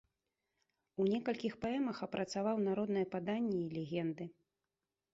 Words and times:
У 1.03 1.07
некалькіх 1.11 1.53
паэмах 1.67 1.97
апрацаваў 2.09 2.57
народныя 2.67 3.13
паданні 3.15 3.57
і 3.63 3.71
легенды. 3.79 4.25